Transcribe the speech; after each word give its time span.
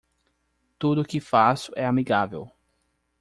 Tudo 0.79 1.05
que 1.05 1.19
faço 1.21 1.71
é 1.75 1.85
amigável. 1.85 2.49